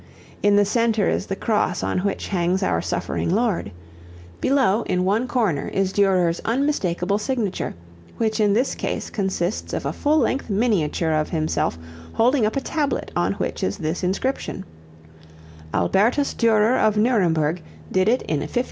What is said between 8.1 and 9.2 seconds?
which in this case